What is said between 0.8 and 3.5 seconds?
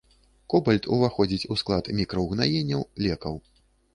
уваходзіць у склад мікраўгнаенняў, лекаў.